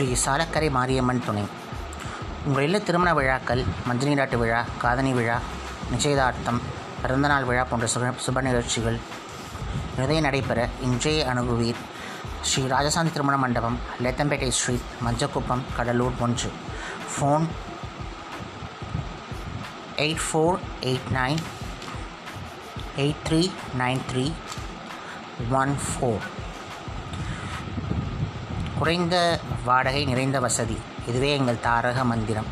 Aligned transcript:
ஸ்ரீ 0.00 0.14
சாலக்கரை 0.24 0.68
மாரியம்மன் 0.74 1.22
துணை. 1.24 1.42
உங்கள் 2.46 2.64
இல்ல 2.66 2.76
திருமண 2.86 3.10
விழாக்கள் 3.18 3.60
மஞ்சள் 3.88 4.10
நீராட்டு 4.10 4.36
விழா 4.42 4.60
காதணி 4.82 5.12
விழா 5.16 5.36
நிச்சயதார்த்தம் 5.90 6.60
பிறந்தநாள் 7.02 7.46
விழா 7.48 7.64
போன்ற 7.70 7.88
சுப 7.94 8.12
சுப 8.26 8.42
நிகழ்ச்சிகள் 8.46 8.96
நிறைய 9.98 10.20
நடைபெற 10.26 10.68
இன்றைய 10.86 11.26
அணுகுவீர் 11.32 11.82
ஸ்ரீ 12.48 12.62
ராஜசாந்தி 12.74 13.14
திருமண 13.16 13.36
மண்டபம் 13.44 13.78
லேத்தம்பேட்டை 14.06 14.50
ஸ்ட்ரீட் 14.60 14.88
மஞ்சக்குப்பம் 15.06 15.66
கடலூர் 15.76 16.18
ஒன்று. 16.26 16.50
Phone 17.12 17.46
eight 20.06 20.26
four 20.26 20.60
eight 20.90 21.14
nine 21.20 21.40
eight 23.04 23.24
three 23.28 23.44
nine 23.84 24.04
three 24.12 24.26
one 25.62 25.76
four. 25.88 26.24
குறைந்த 28.80 29.16
வாடகை 29.64 30.04
நிறைந்த 30.04 30.40
வசதி. 30.40 30.76
இதுவே 31.08 31.30
எங்கள் 31.38 31.60
தாரக 31.60 32.04
மந்திரம். 32.04 32.46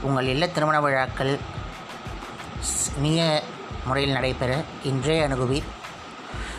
உங்கள் 0.00 0.26
இல்ல 0.32 0.48
திருமண 0.48 0.80
விழாக்கள் 0.80 1.38
இனிய 2.96 3.42
முறையில் 3.86 4.12
நடைபெற 4.12 4.64
இன்றே 4.82 5.16
அணுகுவீர். 5.26 5.68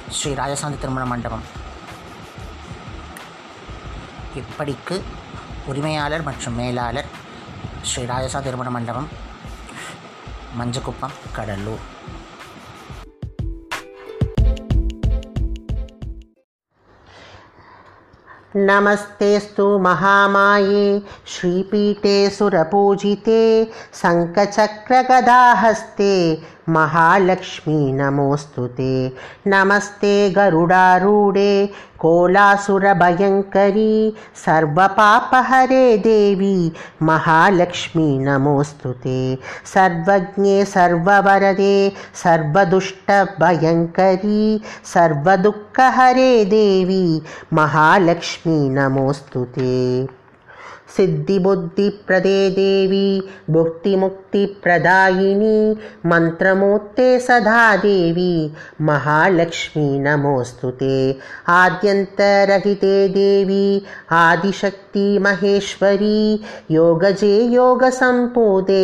ஸ்ரீ 0.10 0.32
ராஜசாந்தி 0.34 0.78
திருமண 0.78 1.06
மண்டபம். 1.06 1.44
இப்படிக்கு 4.42 4.98
உரிமையாளர் 5.66 6.28
மற்றும் 6.30 6.58
மேலாளர் 6.62 7.12
ஸ்ரீ 7.82 8.04
ராஜசாந்தி 8.14 8.48
திருமண 8.50 8.70
மண்டபம் 8.70 9.10
மஞ்சக்குப்பம் 10.60 11.16
கடலூர். 11.38 11.86
नमस्तेऽस्तु 18.58 19.66
महामाये 19.80 20.86
श्रीपीठे 21.34 22.14
सुरपूजिते 22.38 23.42
शङ्खचक्रगदाहस्ते 24.02 26.14
महालक्ष्मी 26.70 27.94
नमोऽस्तु 27.94 28.68
ते। 28.68 29.16
नमस्ते 29.48 30.30
गरुडारूढे 30.30 31.70
कोलासुरभयङ्करी 32.00 34.14
सर्वपापहरे 34.46 35.98
देवी 35.98 36.74
महालक्ष्मी 37.02 38.20
नमोऽस्तु 38.20 38.94
ते। 39.06 39.38
सर्वज्ञे 39.74 40.66
सर्ववरदे 40.66 41.92
सर्वदुष्टभयङ्करी 42.24 44.62
सर्वदुःखहरे 44.94 46.46
देवी 46.46 47.22
महालक्ष्मी 47.54 48.70
नमोऽस्तु 48.70 49.46
ते 49.56 50.17
सिद्धिबुद्धिप्रदे 50.96 52.50
देवी 52.50 53.22
भुक्तिमुक्तिप्रदायिनी 53.50 55.76
मन्त्रमूर्ते 56.10 57.20
सदा 57.20 57.76
देवी 57.76 58.52
महालक्ष्मी 58.90 60.00
नमोऽस्तु 60.00 60.72
ते। 60.80 61.20
आद्यन्तरहिते 61.50 63.08
देवी 63.10 63.84
आदिशक्ति 64.12 65.20
महेश्वरी 65.24 66.44
योगजे 66.72 67.38
योगसम्पूते 67.56 68.84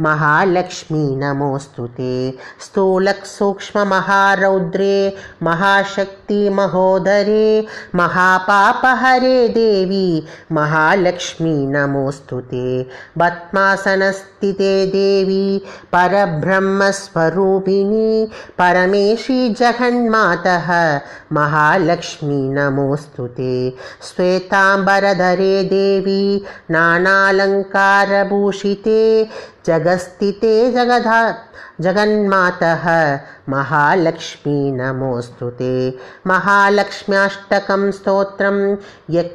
महालक्ष्मी 0.00 1.16
नमोऽस्तु 1.16 1.86
ते। 1.98 2.38
स्थूलसूक्ष्ममहारौद्रे 2.66 5.16
महाशक्ति 5.42 6.50
महोदरे 6.50 7.66
महापापहरे 7.94 9.48
देवी 9.48 10.24
महालक्ष्मी 10.52 11.41
नमोऽस्तु 11.48 12.40
ते। 12.40 12.88
पद्मासनस्थिते 13.18 14.86
देवी 14.86 15.62
परब्रह्मस्वरूपिणी 15.92 18.28
परमेशी 18.58 19.48
जगन्मातः 19.48 21.00
महालक्ष्मी 21.32 22.48
नमोऽस्तु 22.48 23.26
ते। 23.26 23.76
श्वेताम्बरधरे 24.02 25.64
देवी 25.64 26.44
नानालङ्कारभूषिते 26.70 29.28
जगस्थिते 29.66 30.72
जगधा 30.72 31.38
जगन्मातः 31.80 33.18
महालक्ष्मी 33.48 34.72
नमोऽस्तु 34.72 35.50
ते। 35.50 35.98
महालक्ष्म्याष्टकं 36.26 37.90
स्तोत्रं 37.90 38.76
यः 39.10 39.28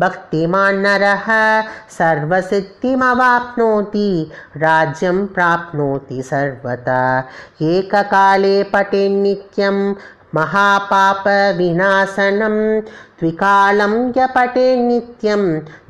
भक्तिमान् 0.00 0.82
नरः 0.82 1.26
सर्वसिद्धिमवाप्नोति 1.98 4.08
राज्यं 4.56 5.26
प्राप्नोति 5.34 6.22
सर्वदा 6.22 7.02
एककाले 7.62 8.62
पठेन्नित्यं 8.72 9.76
महापापविनाशनं 10.34 12.56
द्विकालं 13.20 13.94
य 14.18 14.26
पठेन्नित्यं 14.36 15.42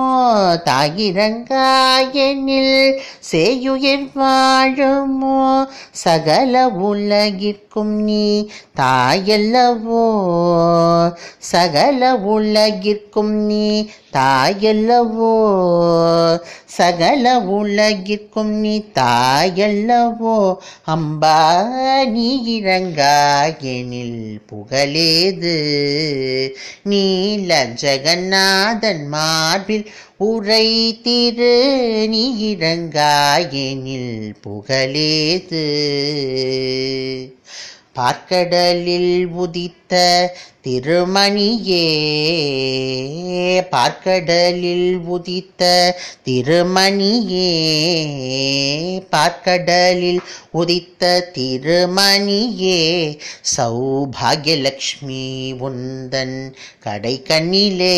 தாயிரங்காயனில் 0.66 3.00
சேயுயிர் 3.31 4.09
வாழுமோ? 4.16 5.63
சகல 5.91 6.68
உலகிற்கும் 6.68 7.84
நீ 7.84 8.50
தாயல்லவோ? 8.79 10.24
சகல 11.38 12.13
உலகிற்கும் 12.13 13.24
நீ 13.24 13.90
தாயல்லவோ? 14.13 16.40
சகல 16.66 17.40
உலகிற்கும் 17.75 18.59
நீ 18.59 18.84
தாயல்லவோ? 18.94 20.56
அம்பா 20.88 21.63
நீ 22.06 22.60
இறங்காயெனில் 22.62 24.39
புகழேது. 24.45 25.57
நீல 26.83 27.68
ஜெகநாதன் 27.81 29.07
மார்பில் 29.07 29.89
உரை 30.18 31.01
திரு 31.01 32.06
நீ 32.10 32.56
இறங்காயெனில் 32.56 34.33
புகழேது. 34.48 35.63
பார்க்கடலில் 37.95 39.25
உதித்த 39.25 39.94
திருமணியே 40.65 41.83
பார்க்கடலில் 43.71 44.89
உதித்த 45.07 45.63
திருமணியே 46.25 47.51
பார்க்கடலில் 49.12 50.21
உதித்த 50.53 51.03
திருமணியே 51.35 52.79
சௌபாகியலக்ஷ்மி 53.56 55.23
உந்தன் 55.67 56.38
கடை 56.79 57.15
கண்ணிலே 57.21 57.95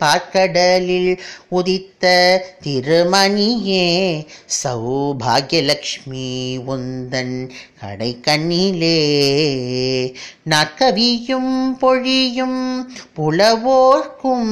பார்க்கடலில் 0.00 1.12
உதித்த 1.50 2.06
திருமணியே 2.64 3.86
சௌபாகியலக்ஷ்மி 4.60 6.28
உந்தன் 6.68 7.36
கடை 7.80 8.12
கண்ணிலே 8.20 8.98
நாற்கவி 10.50 11.09
நற்கவியும் 11.10 11.76
பொழியும் 11.78 12.60
புலவோர்க்கும் 13.14 14.50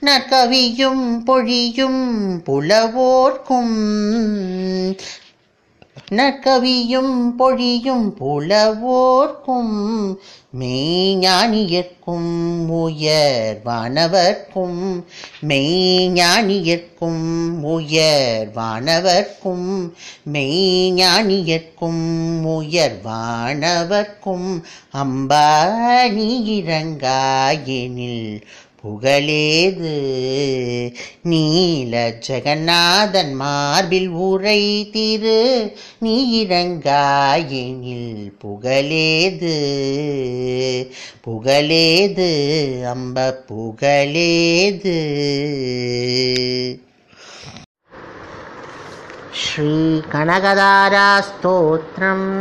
நற்கவியும் 0.00 1.04
பொழியும் 1.24 2.02
புலவோர்க்கும் 2.44 3.76
நற்கவியும் 6.10 7.16
பொழியும் 7.36 8.06
புலவோர்க்கும் 8.18 9.74
மெய்ஞானியர்க்கும் 10.54 12.32
உயர் 12.78 13.56
வானவர்க்கும் 13.64 14.80
மெய்ஞானியர்க்கும் 15.48 17.24
உயர் 17.68 18.50
வானவர்க்கும் 18.54 19.68
மெய்ஞானியர்க்கும் 20.34 22.04
உயர் 22.54 22.98
வானவர்க்கும் 23.04 24.48
அம்பானி 24.94 26.28
இறங்காயெனில் 26.56 28.30
புகழேது. 28.84 30.12
நீல 31.22 32.14
ஜெகநாதன் 32.28 33.34
மார்பில் 33.34 34.08
உரை 34.08 34.90
திரு. 34.90 35.72
நீ 35.98 36.44
இறங்காயினில் 36.44 38.32
புகழேது. 38.44 39.52
புகழேது 41.26 42.32
அம்ப 42.84 43.42
புகழேது. 43.48 44.92
ஸ்ரீ 49.32 50.00
கனகதாரா 50.12 51.22
ஸ்தோத்திரம். 51.22 52.32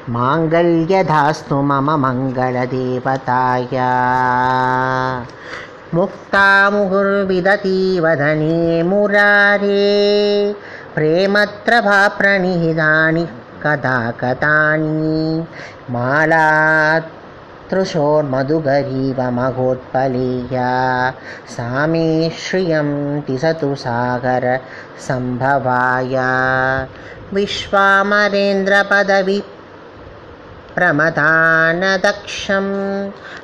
माङ्गल्यधास्तु 0.09 1.55
मम 1.55 2.05
मङ्गलदेवताया। 2.05 3.91
मुक्तामुहुर्विदती 5.93 7.99
वदने 7.99 8.83
मुरारे 8.83 10.55
प्रेमत्रभा 10.97 12.07
प्रणिहितानि 12.07 13.27
कदा 13.63 14.11
कथानि 14.11 15.45
सा 21.55 21.87
मे 21.87 22.29
श्रियं 22.29 23.21
तिसतु 23.21 23.75
सागर 23.75 24.59
सम्भवाय। 25.07 26.15
विश्वामरेन्द्रपदवि 27.33 29.43
प्रमदानदक्षम् 30.75 32.73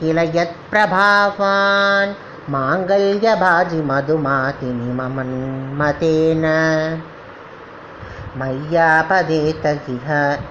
किल 0.00 0.18
यत्प्रभावान् 0.36 2.12
माङ्गल्यभाजि 2.54 3.80
मधुमातिनि 3.88 4.90
ममन्मतेन 4.98 6.44
मय्यापदेत 8.40 9.64
इह 9.94 10.08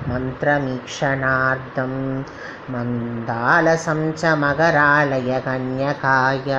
मन्त्रमीक्षणार्धं 0.10 1.94
मन्दालसं 2.74 4.02
च 4.20 4.22
मकरालयकन्यकाय 4.44 6.50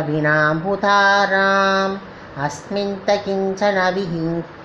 अस्मिन् 2.45 2.95
त 3.05 3.07
किञ्चन 3.25 3.77
विहिङ्क 3.95 4.58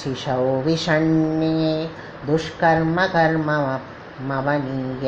शिशौ 0.00 0.42
विषण्ये 0.66 1.72
दुष्कर्म 2.26 2.96
कर्म 3.14 3.48
मवनीय 4.28 5.06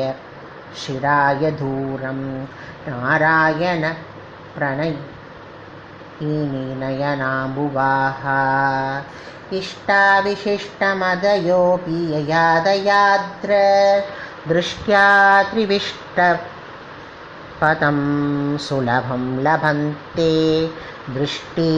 शिराय 0.81 1.43
दूरं 1.61 2.19
इष्टाविशिष्टमदयोऽपि 9.59 11.99
ययादयाद्र 12.13 13.51
दृष्ट्या 14.47 15.05
त्रिविष्टपदं 15.51 16.37
सुलभं 18.67 19.23
लभन्ते 19.45 20.31
दृष्टि 21.15 21.71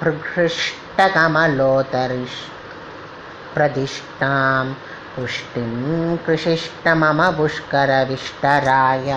प्रहृष्टकमलोतरिष् 0.00 2.34
प्रतिष्ठां 3.54 4.66
पुष्टिं 5.14 5.72
कृशिष्ट 6.26 6.84
मम 7.00 7.20
पुष्करविष्टराय 7.36 9.08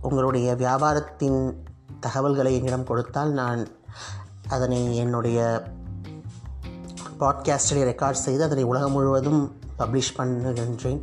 உங்களுடைய 0.00 0.54
வியாபாரத்தின் 0.54 1.66
தகவல்களை 2.00 2.54
என்னிடம் 2.54 2.84
கொடுத்தால் 2.84 3.30
நான் 3.30 3.68
அதனை 4.48 4.96
என்னுடைய 4.96 5.62
பாட்காஸ்டரை 7.20 7.82
ரெக்கார்ட் 7.82 8.22
செய்து 8.26 8.42
அதனை 8.42 8.64
உலகம் 8.64 8.92
முழுவதும் 8.92 9.58
பப்ளிஷ் 9.78 10.14
பண்ணுகின்றேன். 10.16 11.00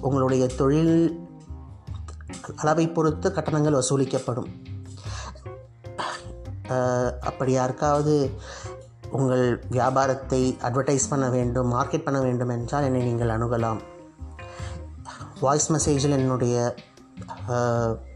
உங்களுடைய 0.00 0.46
தொழில் 0.46 1.20
அளவை 2.56 2.88
பொறுத்து 2.88 3.32
கட்டணங்கள் 3.32 3.72
வசூலிக்கப்படும். 3.72 4.50
அப்படி 7.20 7.52
யாருக்காவது 7.52 8.30
உங்கள் 9.18 9.44
வியாபாரத்தை 9.76 10.40
அட்வர்டைஸ் 10.66 11.08
பண்ண 11.10 11.26
வேண்டும் 11.36 11.68
மார்க்கெட் 11.74 12.06
பண்ண 12.06 12.18
வேண்டும் 12.26 12.52
என்றால் 12.56 12.86
என்னை 12.88 13.02
நீங்கள் 13.08 13.34
அணுகலாம். 13.36 13.80
வாய்ஸ் 15.44 15.68
மெசேஜில் 15.74 16.16
என்னுடைய 16.18 16.56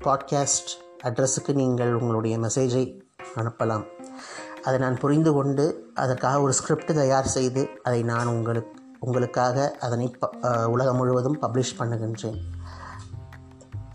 பாட்காஸ்ட் 0.07 0.73
அட்ரஸுக்கு 1.09 1.53
நீங்கள் 1.63 1.93
உங்களுடைய 2.01 2.35
மெசேஜை 2.45 2.85
அனுப்பலாம். 3.41 3.85
அதை 4.67 4.77
நான் 4.85 5.01
புரிந்து 5.03 5.31
கொண்டு 5.39 5.65
அதற்காக 6.03 6.41
ஒரு 6.47 6.53
ஸ்கிரிப்ட் 6.59 6.93
தயார் 7.01 7.35
செய்து 7.37 7.63
அதை 7.89 8.01
நான் 8.13 8.33
உங்களுக்கு 8.35 8.75
உங்களுக்காக 9.07 9.67
அதனை 9.87 10.07
ப 10.21 10.31
உலகம் 10.75 10.99
முழுவதும் 11.01 11.41
பப்ளிஷ் 11.43 11.77
பண்ணுகின்றேன். 11.81 12.39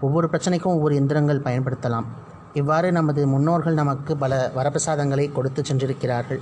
ஒவ்வொரு 0.00 0.28
பிரச்சனைக்கும் 0.32 0.76
ஒவ்வொரு 0.76 0.94
எந்திரங்கள் 1.00 1.44
பயன்படுத்தலாம். 1.46 2.04
இவ்வாறு 2.52 2.92
நமது 2.92 3.26
முன்னோர்கள் 3.26 3.74
நமக்கு 3.74 4.16
பல 4.16 4.52
வரப்பிரசாதங்களை 4.56 5.32
கொடுத்து 5.32 5.62
சென்றிருக்கிறார்கள். 5.64 6.40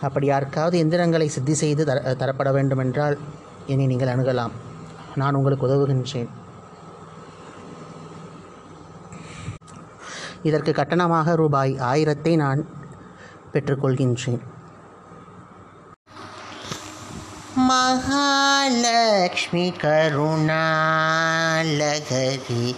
அப்படி 0.00 0.26
யாருக்காவது 0.26 0.78
எந்திரங்களை 0.78 1.28
சித்தி 1.28 1.54
செய்து 1.54 1.84
தர 1.84 2.16
தரப்பட 2.22 2.52
வேண்டுமென்றால் 2.52 3.18
என்னை 3.66 3.86
நீங்கள் 3.86 4.12
அணுகலாம். 4.16 4.50
நான் 5.14 5.34
உங்களுக்கு 5.34 5.68
உதவுகின்றேன். 5.68 6.28
இதற்கு 10.42 10.72
கட்டணமாக 10.72 11.34
ரூபாய் 11.34 11.78
ஆயிரத்தை 11.78 12.36
நான் 12.36 12.68
பெற்றுக்கொள்கின்றேன். 13.52 14.40
மகாலக்ஷ்மி 17.68 19.64
கருணாலகரி 19.82 22.74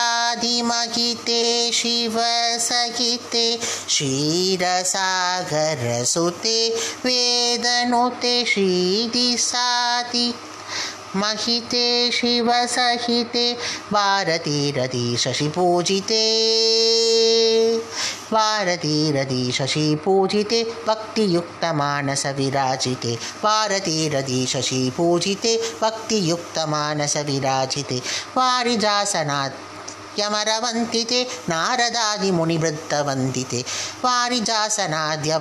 शिवसहिते 1.79 3.45
क्षीरसागरसुते 3.88 4.89
वेदनुते 7.06 8.36
श्रीदिसादि 8.52 10.28
महिते 11.17 12.12
शिवसहिते 12.12 13.45
भारतीरति 13.93 15.17
शशिपूजिते 15.19 16.23
भारतीरति 18.34 19.51
शशिपूजिते 19.51 20.63
भक्तियुक्तमानसविराजिते। 20.88 23.17
भारतीरति 23.43 24.45
शशिपूजिते 24.49 25.53
भक्तियुक्तमानसविराजिते। 25.82 27.97
वारिजासनात् 28.38 29.56
यमरवन्तिते 30.19 31.19
नारदादिमुनिवृत्तवन्दिते 31.49 33.60
वारिजासनाद्य 34.06 35.32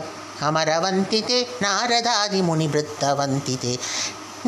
अमरवन्तिते 0.42 1.38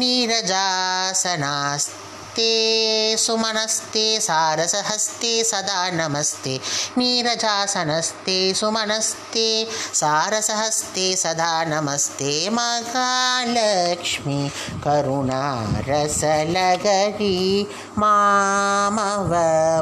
नारदादिमुनिवृत्तवन्तिते 0.00 2.07
नीरजासनास्ते 2.38 3.16
सुमनस्ते 3.16 4.20
सारसहस्ते 4.20 5.44
सदा 5.44 5.90
नमस्ते। 5.90 6.60
नीरजासनस्ते 6.98 8.54
सुमनस्ते 8.54 9.68
सारसहस्ते 9.94 11.16
सदा 11.16 11.64
नमस्ते। 11.64 12.50
महालक्ष्मी 12.50 14.50
करुणारसलगरी 14.84 17.66
मामव 17.98 19.34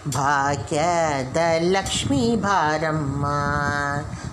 ಭಾಗ್ಯದ 0.08 1.38
ಲಕ್ಷ್ಮೀ 1.72 2.36
ಬಾರಮ್ಮ 2.36 3.26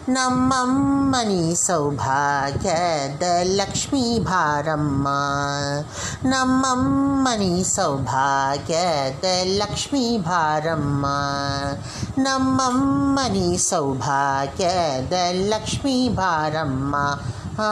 ನಮ್ಮಮ್ಮನಿ 0.09 1.43
ಸೌಭಾಗ್ಯದ 1.57 3.23
ಲಕ್ಷ್ಮೀ 3.57 4.19
ಬಾರಮ್ಮ 4.19 5.09
ನಮ್ಮಮ್ಮನಿ 6.25 7.65
ಸೌಭಾಗ್ಯದ 7.65 9.25
ಲಕ್ಷ್ಮೀ 9.57 10.19
ಬಾರಮ್ಮ 10.19 11.07
ನಮ್ಮಮ್ಮನಿ 12.19 13.59
ಸೌಭಾಗ್ಯದ 13.69 15.13
ಲಕ್ಷ್ಮೀ 15.49 16.09
ಬಾರಮ್ಮ 16.09 16.95
ಆ 17.61 17.71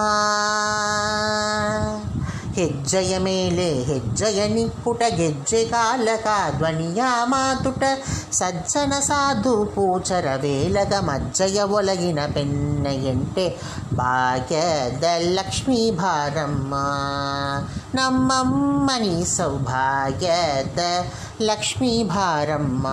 ಹೆಜ್ಜೆಯ 2.57 3.15
ಮೇಲೆ 3.19 3.67
ಹೆಜ್ಜೆಯ 3.83 4.41
ನಿಪ್ಪುಟ 4.49 5.03
ಗೆಜ್ಜೆ 5.17 5.61
ಕಾಲಕ 5.65 6.27
ಧ್ವನಿಯ 6.57 7.03
ಮಾತುಟ 7.25 7.83
ಸಜ್ಜನ 8.33 8.93
ಸಾಧು 9.01 9.55
ಪೂಚರ 9.75 10.27
ವೇಲಗ 10.37 10.95
ಮಜ್ಜೆಯ 11.01 11.61
ಒಲಗಿನ 11.71 12.21
ಪೆನ್ನೆಯಂಟೆ 12.35 13.47
ಭಾಗ್ಯದ 13.95 15.05
ಲಕ್ಷ್ಮೀ 15.33 15.83
ಬಾರಮ್ಮ 15.93 16.75
ನಮ್ಮಮ್ಮನಿ 17.95 19.17
ಸೌಭಾಗ್ಯದ 19.37 20.81
ಲಕ್ಷ್ಮೀ 21.43 21.95
ಬಾರಮ್ಮ 22.05 22.87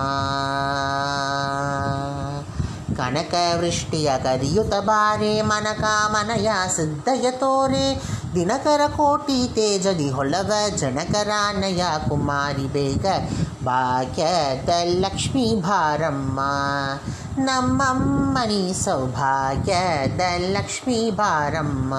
ಕನಕವೃಷ್ಟಿಯ 2.98 4.10
ಕರಿಯುತ 4.24 4.74
ಬಾರೆ 4.80 5.32
ಮನಕಾಮನಯ 5.42 6.50
ಸಿದ್ಧಯ 6.76 7.26
ತೋರೆ 7.38 7.86
ದಿನಕರ 8.34 8.82
ಕೋಟಿ 8.96 9.48
ತೇಜದಿ 9.54 10.08
ಹೊಳವ 10.10 10.52
ಜನಕರಾನಯ 10.76 11.82
ಕುಮಾರಿ 12.08 12.66
ಬೇಗ 12.68 13.06
ಭಾಗ್ಯದ 13.64 14.70
ಲಕ್ಷ್ಮೀ 15.00 15.46
ಬಾರಮ್ಮ 15.60 16.40
ನಮ್ಮಮ್ಮನಿ 17.38 18.74
ಸೌಭಾಗ್ಯದ 18.84 20.20
ಲಕ್ಷ್ಮೀ 20.50 21.10
ಬಾರಮ್ಮ 21.10 21.94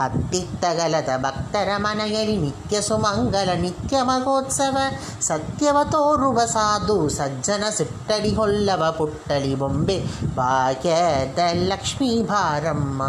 ಹತ್ತಿತ್ತಗಲದ 0.00 1.08
ಭಕ್ತರ 1.16 1.68
ಮನೆಯಲ್ಲಿ 1.76 2.36
ನಿತ್ಯ 2.36 2.80
ಸುಮಂಗಲ, 2.82 3.48
ನಿತ್ಯ 3.60 4.02
ಮಗೋತ್ಸವ 4.02 4.76
ಸತ್ಯವ 5.20 5.76
ತೋರುವ 5.90 6.44
ಸಾಧು, 6.44 7.08
ಸಜ್ಜನ 7.08 7.64
ಸಿಟ್ಟಡಿ 7.70 8.34
ಹೊಲ್ಲವ 8.34 8.94
ಪುಟ್ಟಳಿ 8.98 9.54
ಬೊಂಬೆ, 9.54 10.04
ಭಾಗ್ಯದ 10.36 11.38
ಲಕ್ಷ್ಮೀ 11.52 12.22
ಭಾರಮ್ಮ. 12.22 13.02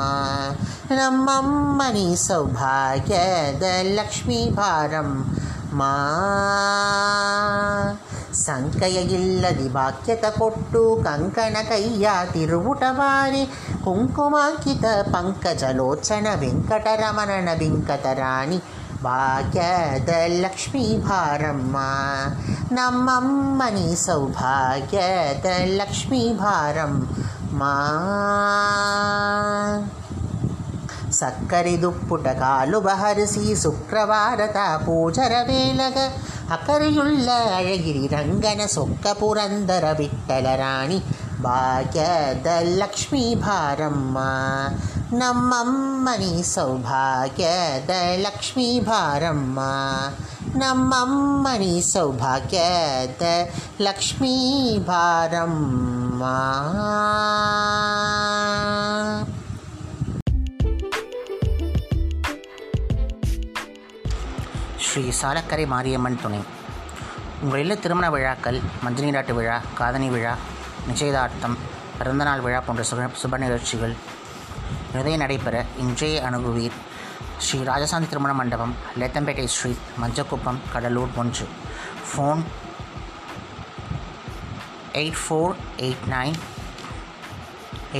ನಮ್ಮಮ್ಮನಿ 0.91 2.15
ಸೌಭಾಗ್ಯದ 2.15 3.63
ಲಕ್ಷ್ಮೀ 3.81 4.49
ಬಾರಮ್ಮ 4.49 5.83
ಸಂಕಯ 8.46 8.98
ಇಲ್ಲದಿ 9.12 9.68
ಬಾಕ್ಯತ 9.68 10.24
ಕೊಟ್ಟು 10.38 10.82
ಕಂಕಣ 11.04 11.56
ಕೈಯ 11.68 12.08
ತಿರುವುಟವಾರಿ 12.32 13.44
ಕುಂಕುಮಾಂಕಿತ 13.84 14.84
ಪಂಕಜಲೋಚನ 15.12 16.26
ವೆಂಕಟರಮಣನ 16.34 17.48
ಬಿಂಕಟರಾಣಿ 17.58 18.61
ಭಾಗ್ಯದ 19.02 20.12
ಲಕ್ಷ್ಮೀ 20.40 20.87
ಬಾರಮ್ಮ 20.98 21.76
ನಮ್ಮಮ್ಮನಿ 22.72 23.88
ಸೌಭಾಗ್ಯದ 23.96 25.46
ಲಕ್ಷ್ಮೀ 25.76 26.22
ಬಾರಮ್ಮ 26.32 27.62
మా 31.22 31.22
ಸಕ್ಕರಿದುಪ್ಪುಟ 31.22 32.26
ಕಾಲು 32.40 32.80
ಬಹರಿಸಿ 32.80 33.62
ಶುಕ್ರವಾರದ 33.62 34.61
ಪೂಜರ 34.84 35.34
ವೇಳಗ 35.42 35.98
ಅಕರಿಯುಳ್ಳ 36.50 37.28
ಅಳಗಿರಿ 37.56 38.06
ರಂಗನ 38.06 38.62
ಸೊಕ್ಕ 38.66 39.06
ಪುರಂದರ 39.20 39.84
ವಿಠಲ 39.98 40.46
ರಾಣಿ 40.54 40.98
ಭಾಗ್ಯದ 41.40 42.46
ಲಕ್ಷ್ಮೀ 42.78 43.34
ಭಾರಮ್ಮ 43.34 44.18
ನಮ್ಮಮ್ಮನಿ 45.12 46.42
ಸೌಭಾಗ್ಯದ 46.42 47.90
ಲಕ್ಷ್ಮೀ 48.16 48.80
ಭಾರಮ್ಮ 48.80 49.61
ನಮ್ಮಮ್ಮನಿ 50.56 51.82
ಸೌಭಾಗ್ಯದ 51.82 53.22
ಲಕ್ಷ್ಮೀ 53.80 54.37
ಭಾರಮ್ಮ 54.78 56.24
ஸ்ரீ 64.93 65.03
சாலக்கரை 65.19 65.63
மாரியம்மன் 65.71 66.17
துணை. 66.23 66.39
உங்கள் 67.43 67.62
இல்ல 67.62 67.75
திருமண 67.84 68.10
விழாக்கள் 68.15 68.58
மஞ்சள் 68.84 69.06
நீராட்டு 69.06 69.34
விழா 69.38 69.56
காதணி 69.79 70.08
விழா 70.15 70.34
நிச்சயதார்த்தம் 70.88 71.56
பிறந்தநாள் 71.99 72.43
விழா 72.45 72.60
போன்ற 72.67 72.84
சுப 72.89 73.08
சுப 73.21 73.39
நிகழ்ச்சிகள். 73.43 73.95
நிறைய 74.95 75.15
நடைபெற 75.23 75.65
இன்றைய 75.84 76.21
அணுகுவீர் 76.27 76.77
ஸ்ரீ 77.45 77.60
ராஜசாந்தி 77.71 78.12
திருமண 78.12 78.34
மண்டபம் 78.41 78.75
லேத்தம்பேட்டை 78.99 79.47
ஸ்ட்ரீட் 79.56 79.89
மஞ்சக்குப்பம் 80.03 80.62
கடலூர் 80.75 81.17
ஒன்று. 81.23 81.47
Phone 82.12 82.43
eight 85.03 85.21
four 85.25 85.56
eight 85.88 86.08
nine 86.15 86.39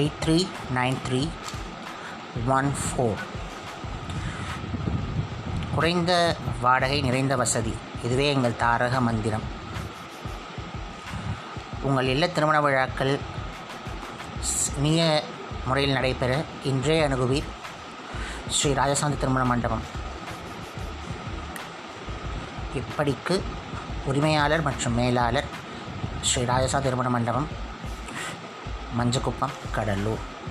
eight 0.02 0.20
three 0.26 0.40
nine 0.80 1.00
three 1.10 1.24
one 2.60 2.74
four 2.86 3.24
குறைந்த 5.76 6.36
வாடகை 6.62 7.02
நிறைந்த 7.02 7.36
வசதி. 7.36 7.74
இதுவே 8.04 8.28
எங்கள் 8.28 8.56
தாரக 8.56 9.02
மந்திரம். 9.02 9.42
உங்கள் 11.82 12.08
இல்ல 12.08 12.28
திருமண 12.28 12.62
விழாக்கள் 12.62 13.20
ஸ்- 14.40 14.78
இனிய 14.78 15.24
முறையில் 15.66 15.94
நடைபெற 15.94 16.44
இன்றைய 16.64 17.10
அணுகுவீர். 17.10 17.44
ஸ்ரீ 18.50 18.72
ராஜசாந்தி 18.72 19.18
திருமண 19.18 19.46
மண்டபம். 19.46 19.82
இப்படிக்கு 22.76 23.42
உரிமையாளர் 24.06 24.62
மற்றும் 24.62 24.94
மேலாளர் 24.94 25.46
ஸ்ரீ 26.22 26.44
ராஜசாந்தி 26.44 26.82
திருமண 26.82 27.10
மண்டபம் 27.10 27.48
மஞ்சக்குப்பம் 29.00 29.52
கடலூர். 29.72 30.42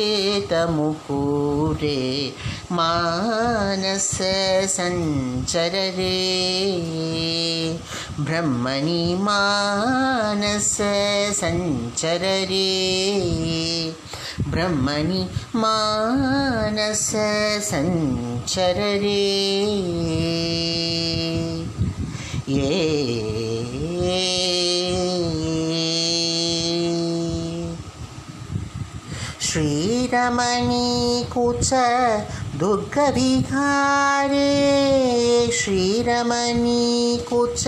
मानस 2.72 4.10
सञ्चररे 4.76 6.18
ब्रह्मणि 8.26 9.04
मानस 9.28 10.78
सञ्चररे 11.42 12.66
ब्रह्मणि 14.40 15.28
मानस 15.56 17.12
संचर 17.66 18.74
रे 18.76 19.72
ये 22.50 23.02
श्रीरमणीकुच 29.42 31.74
दुर्गविहारे। 32.60 35.52
श्रीरमणीकुच 35.52 37.68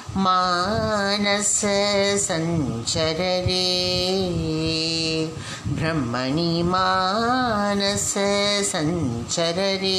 मानस 0.17 1.51
सञ्चररे 2.23 3.67
ब्रह्मणि 5.77 6.63
मानस 6.63 8.13
सञ्चररे 8.71 9.93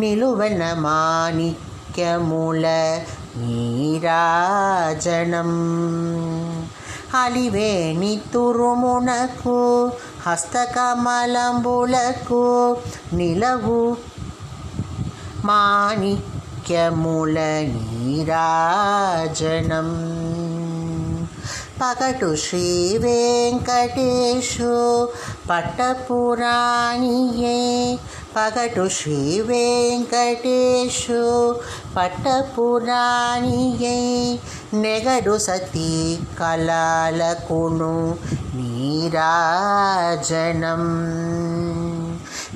నిలువన 0.00 0.62
మాణిక్యముల 0.84 2.64
నీరాజనం 3.42 5.52
అలివేణి 7.16 8.14
తురుమునకు 8.32 9.58
హస్తకమలంబులకు 10.26 12.42
నిలవు 13.12 13.80
మాణిక్యముల 15.46 17.38
నీరాజనం 17.74 19.90
పగటు 21.80 22.36
శ్రీ 22.36 22.98
వెంకటేశు 22.98 24.74
పట్టపురాణియే 25.48 27.58
పగటు 28.34 28.86
శ్రీ 28.88 29.18
వెంకటేశు 29.48 31.24
పట్టపురాణియే 31.96 33.98
నెగడు 34.76 35.38
సతీ 35.38 35.90
కళాలకును 36.40 37.94
నీరాజనం 38.56 39.14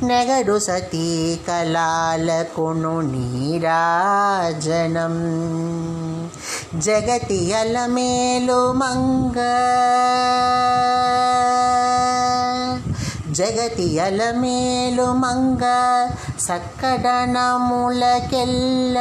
నెగడు 0.04 0.58
సతీ 0.58 1.38
కళాలకును 1.48 2.94
నీరాజనం 3.10 5.16
జగతి 6.80 7.54
అలమేలు 7.54 8.74
మంగ 8.74 9.38
జగతియల 13.35 14.31
మేలు 14.31 15.03
మంగ 15.03 15.59
సక్కడనములకెల్ల 16.39 18.97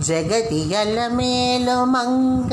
జగతియల 0.00 1.10
మేలు 1.14 1.84
మంగ 1.84 2.50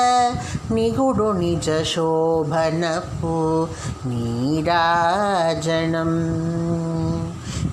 నిగుడు 0.73 1.31
నిజ 1.31 1.81
శోభనపు 1.81 3.67
నీరాజనం. 4.07 6.11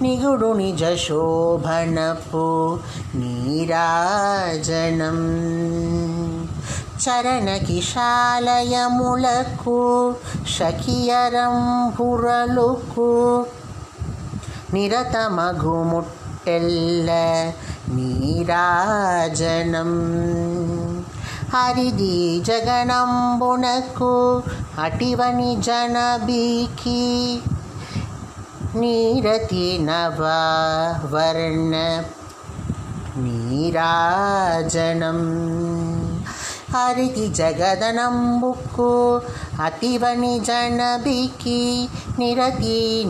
నిగుడు 0.02 0.52
నిజ 0.52 0.94
శోభనపు 0.94 2.78
నీరాజనం. 3.14 5.42
చరణ 7.03 7.47
కిశాలయములకు 7.67 8.17
షకియరంభురలుకు 10.55 11.49
నిరతమఘుముట్టెల్ల 14.73 17.09
నీరాజనం 17.97 19.93
హరిది 21.53 22.43
జగనంబునకు 22.45 24.43
అటివని 24.79 25.61
జనబీకి 25.61 27.03
నీరతి 28.77 29.67
నవవర్ణ 29.87 31.75
నీరాజనం 33.21 35.19
హరికి 36.73 37.33
జగదనంబుకు 37.33 39.21
అతివని 39.61 40.45
జనబికి 40.45 41.89
నిరతి 42.19 43.05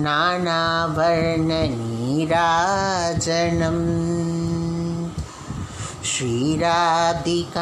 నానావర్ణ 0.00 1.52
నీరాజనం 1.78 3.78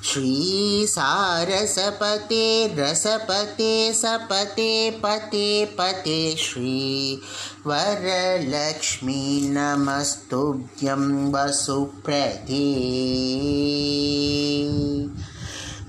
श्रीसारसपते 0.08 2.76
रसपते 2.76 3.94
सपते 3.94 4.92
पते 4.92 5.66
पते 5.66 6.36
श्री 6.40 7.22
वरलक्ष्मी 7.68 9.50
नमस्तुभ्यं 9.52 11.32
वसुप्रदे। 11.32 12.70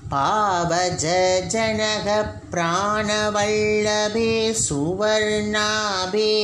पावज 0.07 1.04
जनः 1.52 2.22
प्राणवल्लभे 2.22 4.54
सुवर्णाभे 4.54 6.38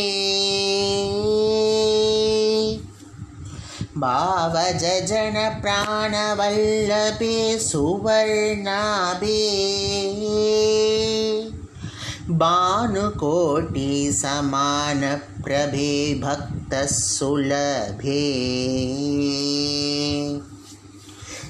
भावज 4.04 4.82
जन 5.08 5.36
प्राणवल्लभे 5.62 7.58
सुवर्णाभे। 7.58 9.38
भानुकोटि 12.30 14.12
समानप्रभे 14.12 15.94
भक्तः 16.24 16.86
सुलभे 16.86 18.20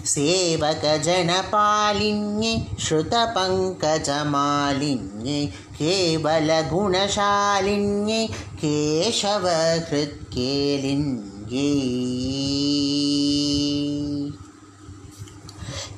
सेवकजनपालिन्ये 0.06 2.52
श्रुतपङ्कजमालिन्ये 2.80 5.46
केवलगुणशालिन्ये 5.74 8.26
केशवहृत्केलिन्ये 8.56 11.33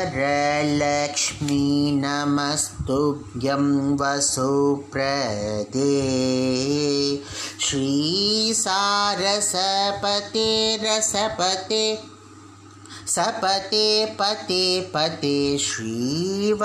नमस्तुभ्यं 2.00 3.62
वसुप्रदे 4.00 5.94
श्रीसारसपते 7.66 8.74
रसपते 10.82 11.80
सपते 13.14 13.88
पते 14.20 14.60
पते 14.94 15.32
श्रीवरलक्ष्मी 15.68 16.60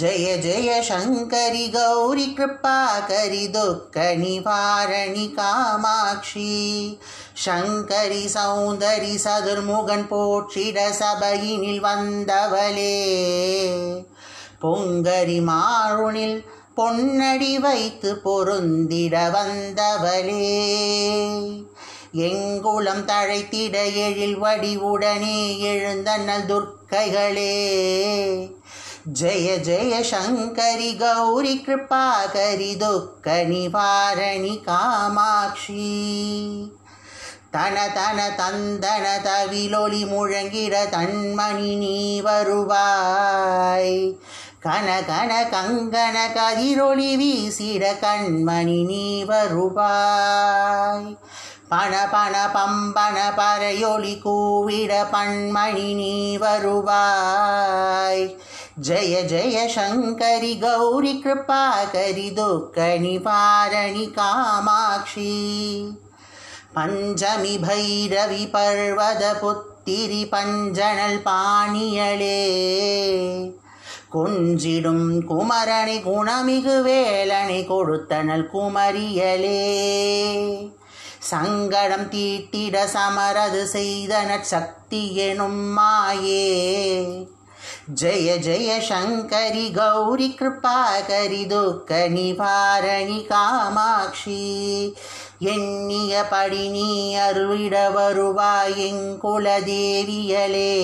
ஜெய 0.00 0.36
ஜெய 0.36 0.82
சங்கரி 0.88 1.70
கௌரி 1.70 2.34
கிருப்பாகரி 2.36 3.50
துக்க 3.50 4.14
நிவாரணி 4.16 5.34
காமாட்சி. 5.34 6.98
சங்கரி 7.46 8.28
சௌந்தரி 8.34 9.14
சதுர்முகன் 9.14 10.08
போற்றிட 10.08 10.90
சபையினில் 10.90 11.84
வந்தவளே. 11.84 13.26
பொங்கரி 14.62 15.42
மாருணில் 15.42 16.44
பொன்னடி 16.76 17.58
வைத்து 17.58 18.20
பொருந்திட 18.24 19.30
வந்தவளே. 19.30 20.66
எங்குளம் 22.12 23.04
தழைத்திட 23.04 23.94
எழில் 23.94 24.42
வடிவுடனே 24.42 25.56
எழுந்தன்னல் 25.62 26.46
துர்க்கைகளே. 26.46 27.76
ஜெய 29.20 29.56
ஜெய 29.56 30.04
சங்கரி 30.10 30.96
கௌரி 30.96 31.64
கிருப்பாகரி 31.66 32.76
துக்க 32.76 33.44
நிவாரணி 33.44 34.62
காமாட்சி. 34.62 36.06
தன 37.50 37.88
தன 37.88 38.28
தந்தன 38.36 39.20
தவிலொளி 39.22 40.04
முழங்கிட 40.04 40.76
தன்மணி 40.90 41.76
நீ 41.76 42.20
வருவாய். 42.20 44.18
கன 44.62 45.00
கன 45.06 45.34
கங்கன 45.50 46.16
கதிரொளி 46.34 47.16
வீசிட 47.16 47.86
கண்மணி 48.00 48.84
நீ 48.84 49.24
வருவாய். 49.24 51.18
பண 51.68 52.08
பண 52.10 52.50
பம்பன 52.54 53.16
பறையொளி 53.36 54.18
கூவிட 54.18 55.06
பண்மணி 55.12 55.94
நீ 55.94 56.36
வருவாய். 56.36 58.36
ஜய 58.80 59.22
ஜய 59.22 59.70
சங்கரி 59.74 60.58
கௌரி 60.58 61.22
கிருபாகரி 61.24 62.32
துக்க 62.32 62.96
நிவாரணி 62.98 64.10
காமாட்சி. 64.10 65.98
பஞ்சமி 66.74 67.58
பைரவி 67.58 68.46
பர்வத 68.46 69.36
புத்திரி 69.40 70.28
பஞ்சனல் 70.28 71.22
பாணியளே. 71.22 72.44
கொஞ்சிடும் 74.14 75.20
குமரனை 75.28 75.86
குணமிகு 75.86 76.82
வேலனை 76.82 77.66
கொடுத்தனல் 77.68 78.48
குமரியலே 78.54 80.70
சங்கடம் 81.30 82.10
தீட்டிட 82.10 82.84
சமரது 82.84 83.66
செய்த 83.66 84.38
சக்தி 84.40 85.14
எனும் 85.14 85.78
மாயே. 85.78 87.26
ஜெய 88.00 88.28
ஜெய 88.46 88.70
சங்கரி 88.88 89.72
கௌரி 89.72 90.36
கிருபாகரி 90.38 91.46
துக்க 91.46 92.08
நிவாரணி 92.08 93.26
காமாட்சி. 93.26 94.96
எண்ணிய 95.38 96.24
படி 96.30 96.68
நீ 96.68 97.16
அருளிட 97.16 97.92
வருவாய் 97.92 98.88
எங்குலதேவியலே 98.88 100.74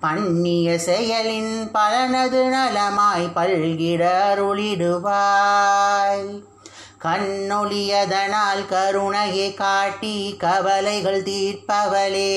பண்ணிய 0.00 0.78
செயலின் 0.86 1.70
பலனது 1.74 2.42
நலமாய் 2.56 3.34
பல்கிட 3.34 4.02
அருளிடுவாய். 4.30 6.50
கண்ணொழியதனால் 7.04 8.68
கருணையை 8.68 9.54
காட்டி 9.54 10.34
கவலைகள் 10.38 11.22
தீர்ப்பவளே. 11.22 12.36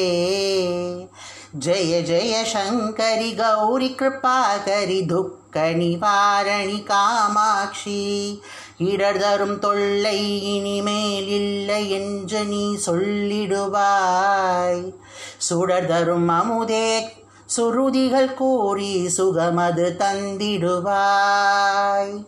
ஜெய 1.66 2.01
ஜெய 2.01 2.34
சங்கரி 2.53 3.36
கௌரி 3.36 3.95
கிருப்பாகரி 3.97 5.07
துக்க 5.07 5.61
நிவாரணி 5.61 6.84
காமாட்சி. 6.84 8.41
இடர் 8.78 9.18
தரும் 9.18 9.59
தொல்லை 9.59 10.55
இனிமேல் 10.55 11.28
இல்லை 11.28 11.91
என்று 11.91 12.45
நீ 12.45 12.78
சொல்லிடுவாய். 12.86 14.93
சுடர் 15.38 15.86
தரும் 15.86 16.30
அமுதே 16.30 17.01
சுருதிகள் 17.57 18.34
கூறி 18.34 19.09
சுகமது 19.09 19.95
தந்திடுவாய். 19.99 22.26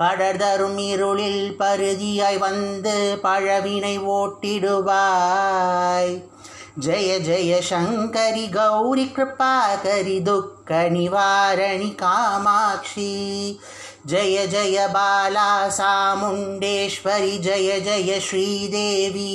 படர்தரும் 0.00 0.78
இருளில் 0.78 1.56
பருதியாய் 1.58 2.38
வந்து 2.38 3.18
பழவினை 3.22 3.98
ஓட்டிடுவாய். 3.98 6.22
ஜெய 6.86 7.18
ஜெய 7.26 7.58
சங்கரி 7.70 8.50
கௌரி 8.50 9.12
கிருப்பாகரி 9.16 10.22
துக்க 10.22 10.88
நிவாரணி 10.90 11.94
காமாட்சி. 11.94 13.60
ஜய 14.06 14.46
ஜய 14.46 14.88
பாலா 14.94 15.70
சாமுண்டேஸ்வரி 15.78 17.38
ஜய 17.46 17.80
ஜய 17.88 18.18
ஸ்ரீதேவி. 18.18 19.34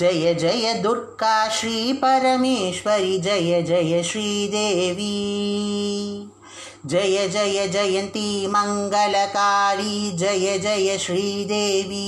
ஜய 0.00 0.34
ஜய 0.34 0.80
துர்கா 0.80 1.48
ஸ்ரீ 1.48 1.92
பரமேஸ்வரி 1.92 3.18
ஜய 3.18 3.62
ஜய 3.62 4.02
ஸ்ரீதேவி. 4.02 5.16
जय 6.86 7.28
जय 7.28 7.68
जयन्ती 7.68 8.46
मङ्गलकाली 8.46 10.10
जय 10.10 10.58
जय 10.58 10.98
श्रीदेवी। 10.98 12.04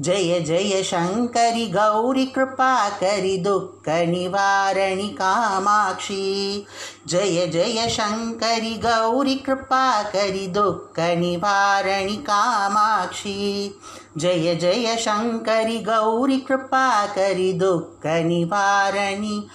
जय 0.00 0.40
जय 0.40 0.82
शङ्करि 0.82 1.66
गौरि 1.66 2.24
कृपाकरि 2.24 3.36
दुःखनिवारणि 3.36 5.08
कामाक्षी। 5.08 6.66
जय 7.08 7.46
जय 7.46 7.88
शङ्करि 7.88 8.80
गौरि 8.84 9.34
कृपाकरि 9.34 10.46
दुःखनिवारणि 10.46 12.16
कामाक्षी। 12.16 13.74
जय 14.16 14.54
जय 14.54 14.96
शङ्करि 14.96 15.78
गौरि 15.78 16.36
कृपाकरि 16.36 17.52
दुःखनिवारणि 17.52 19.46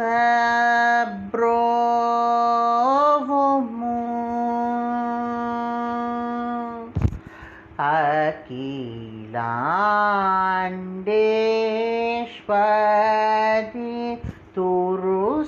अखिलाण्डेश्वरि 12.24 14.16
तुरुसुकब्रोवुमु 14.56 15.44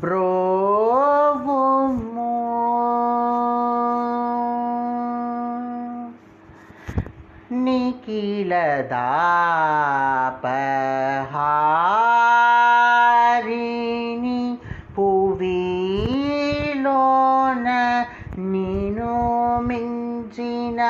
ब्रोवुमु। 0.00 2.32
निखिलदापहारिणि 7.64 8.42
पुवीलोन 14.96 15.66
निनु 18.52 19.14
मिञ्चिन 19.68 20.80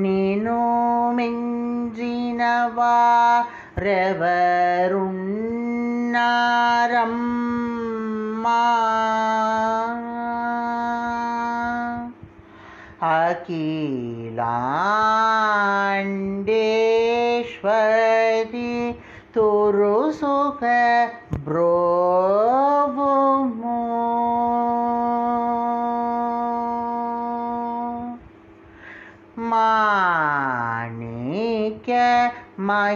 निनु 0.03 0.61
मिञ्जिन 1.19 2.43
वारवरुण्णारम्मा 2.79 4.52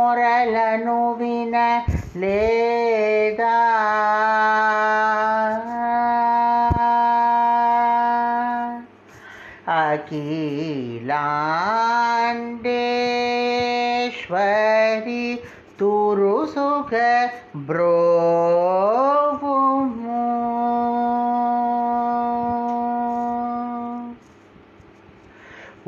लेदा 2.23 3.55
अखिलाण्डेश्वरी 13.95 15.25
ತುರುಸುಖ 15.79 16.93
ಬ್ರೋವು 17.67 19.55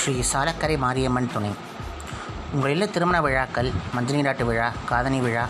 ஸ்ரீ 0.03 0.13
சாலக்கரை 0.31 0.77
மாரியம்மன் 0.83 1.29
துணை. 1.33 1.51
உங்கள் 2.55 2.73
இல்ல 2.75 2.85
திருமண 2.95 3.17
விழாக்கள் 3.25 3.69
மஞ்சள் 3.95 4.17
நீராட்டு 4.17 4.45
விழா 4.49 4.69
காதணி 4.89 5.19
விழா 5.25 5.45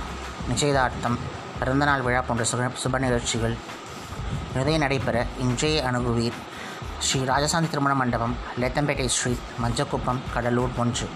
நிச்சயதார்த்தம் 0.48 1.16
பிறந்தநாள் 1.61 2.05
விழா 2.07 2.20
போன்ற 2.26 2.44
சுக 2.50 2.68
சுப 2.82 2.98
நிகழ்ச்சிகள் 3.05 3.55
நிறைய 4.57 4.76
நடைபெற 4.84 5.16
இன்றைய 5.44 5.78
அணுகுவீர் 5.90 6.38
ஸ்ரீ 7.07 7.20
ராஜசாந்தி 7.30 7.72
திருமண 7.74 7.94
மண்டபம் 8.00 8.36
லேத்தம்பேட்டை 8.62 9.09
ஸ்ட்ரீட் 9.16 9.48
மஞ்சக்குப்பம் 9.64 10.22
கடலூர் 10.34 10.78
ஒன்று. 10.84 11.09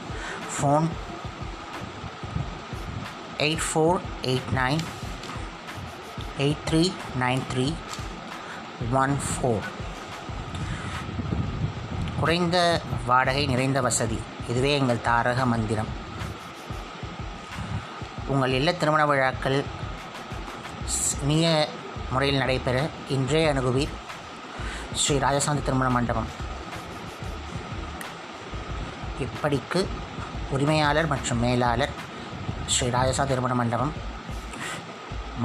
Phone 0.54 0.88
eight 3.46 3.66
four 3.68 4.00
eight 4.32 4.52
nine 4.62 4.84
eight 6.46 6.64
three 6.70 6.84
nine 7.24 7.44
three 7.52 7.68
one 9.04 9.16
four. 9.28 9.66
குறைந்த 12.20 12.80
வாடகை 13.06 13.46
நிறைந்த 13.46 13.80
வசதி. 13.80 14.18
இதுவே 14.48 14.70
எங்கள் 14.78 15.00
தாரக 15.00 15.46
மந்திரம். 15.46 15.88
உங்கள் 18.26 18.50
இல்ல 18.50 18.72
திருமண 18.72 19.06
விழாக்கள் 19.06 19.64
இனிய 21.22 21.68
முறையில் 22.10 22.38
நடைபெற 22.38 22.88
இன்றைய 23.08 23.54
அணுகுவீர். 23.54 23.94
ஸ்ரீ 24.94 25.16
ராஜசாந்தி 25.18 25.62
திருமண 25.62 25.90
மண்டபம். 25.90 26.26
இப்படிக்கு 29.24 29.86
உரிமையாளர் 30.50 31.06
மற்றும் 31.06 31.38
மேலாளர் 31.38 31.90
ஸ்ரீ 32.66 32.88
ராஜசாந்தி 32.88 33.26
திருமண 33.26 33.54
மண்டபம் 33.54 33.92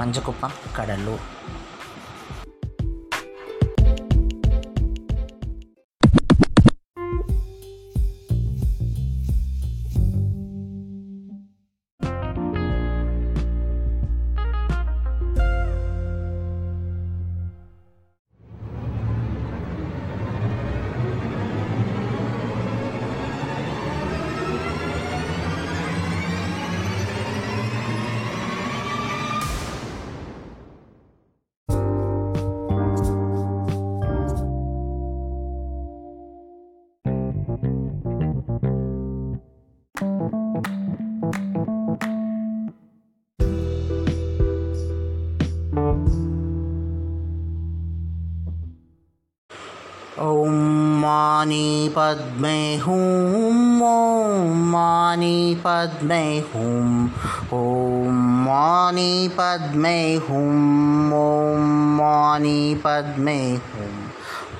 மஞ்சக்குப்பம் 0.00 0.58
கடலூர். 0.72 1.40
पद्मे 56.02 56.42
हुं 56.54 57.08
ॐ 57.56 58.14
मानि 58.44 59.30
पद्मे 59.38 59.98
हुं 60.28 60.46
ॐ 61.18 61.66
मानि 61.98 62.76
पद्मे 62.86 63.36
हुं 63.66 63.90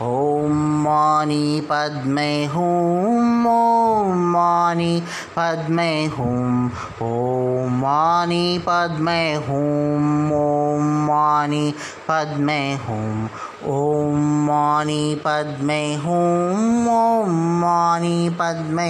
ॐ 0.02 0.52
मानि 0.84 1.62
पद्मे 1.70 2.44
हुं 2.44 3.24
ॐ 3.46 4.22
मानि 4.34 5.02
पद्मे 5.38 5.90
हुं 6.06 6.68
ॐ 7.08 7.70
मानि 7.80 8.62
पद्मे 8.66 9.32
हुं 9.48 9.98
ॐ 10.46 10.92
मानि 11.08 11.64
पद्मे 12.08 12.60
हुं 12.84 13.26
ॐ 13.78 14.22
मानि 14.46 15.02
पद्मे 15.26 15.82
हुं 16.04 16.86
ॐ 16.92 17.34
मानि 17.60 18.30
पद्मे 18.40 18.88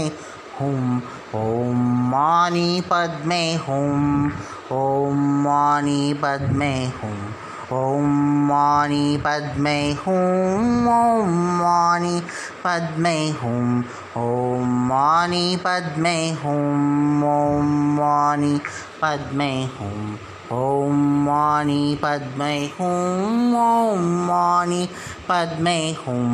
हुं 0.61 1.01
ॐ 1.35 1.75
मानी 2.11 2.81
पद्मे 2.81 3.55
हुम 3.55 4.27
ॐ 4.73 5.15
मानी 5.15 6.15
पद्मे 6.15 6.87
हुम 6.87 7.31
ॐ 7.77 8.03
मानी 8.49 9.17
पद्मे 9.17 9.93
हुम 9.93 10.89
ॐ 10.89 11.31
मानी 11.61 12.21
पद्मे 12.65 13.31
हुम 13.31 13.85
ॐ 14.17 14.65
मानी 14.65 15.57
पद्मे 15.57 16.31
हुम 16.45 17.25
ॐ 17.25 17.73
मानी 18.01 18.61
पद्मे 19.03 19.65
हुं। 19.65 20.32
ॐ 20.53 21.03
मानि 21.27 21.83
पद्मै 22.03 22.57
हुं 22.79 23.53
ॐ 23.61 24.09
मानि 24.29 24.81
पद्मै 25.29 25.77
हुं 26.01 26.25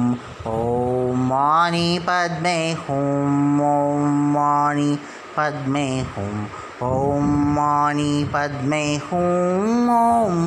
ॐ 0.52 1.20
मानि 1.28 1.86
पद्मै 2.08 2.60
हुं 2.84 3.66
ॐ 3.66 4.16
मानि 4.36 4.88
पद्मै 5.36 5.86
हुं 6.14 6.34
ॐ 6.88 7.28
मानि 7.58 8.10
पद्मै 8.34 8.86
हुं 9.10 9.28
ॐ 9.98 10.46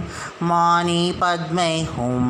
मानि 0.51 1.01
पद्मै 1.23 1.71
हुं 1.93 2.23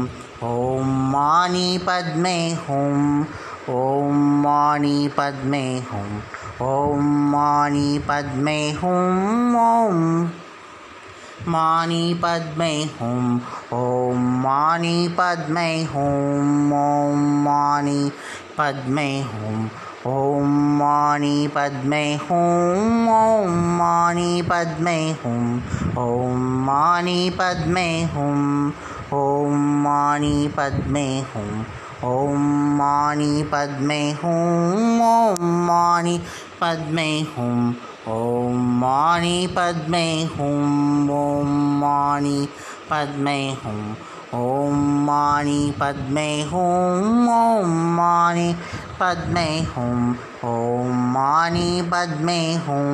ॐ 0.50 0.96
मानि 1.14 1.68
पद्मै 1.88 2.38
हुं 2.68 3.24
ॐ 3.70 4.14
माणि 4.44 5.08
पद्मे 5.18 5.66
हुं 5.90 6.20
ॐ 6.68 7.10
माणि 7.32 8.00
पद्मे 8.08 8.60
हुं 8.82 9.56
ॐ 9.56 10.26
मानि 11.48 12.20
पद्मे 12.24 12.84
हुं, 12.84 13.40
ओम 13.74 14.42
मानि 14.42 15.16
पद्मे 15.20 15.84
हुं 15.84 16.52
ॐ 16.72 17.16
मानि 17.44 18.12
पद्मे 18.58 19.22
हुं 19.22 19.70
ॐ 20.08 20.44
मानि 20.50 21.50
पद्मे 21.56 22.16
हुं, 22.16 22.72
ओम 23.10 23.50
मानि 23.78 24.42
पद्मे 24.50 25.12
हुं, 25.12 25.60
ओम 25.98 26.40
मानि 26.40 27.32
पद्मे 27.40 28.04
हुं, 28.04 28.72
ओम 29.14 29.84
मानि 29.84 30.52
पद्मे 30.58 31.20
हुं, 31.20 31.64
ओम 32.04 32.42
मानि 32.78 33.50
पद्मे 33.54 34.12
हुं, 34.12 35.02
ओम 35.02 35.46
मानि 35.66 36.18
पद्मे 36.62 37.22
हुं 37.22 37.74
ॐ 38.08 38.54
मानि 38.56 39.48
पद्मे 39.58 40.24
हुं, 40.24 41.04
ॐ 41.10 41.46
मानि 41.80 42.48
पद्मे 42.92 43.52
हुं, 43.52 43.94
ॐ 44.40 44.74
मानि 45.06 45.74
पद्मे 45.80 46.42
हुं, 46.42 47.28
ॐ 47.30 47.68
मानि 47.68 48.56
पद्मे 49.00 49.62
हुं, 49.62 50.14
ॐ 50.46 50.92
मानि 50.92 51.90
पद्मे 51.94 52.56
हुं, 52.56 52.92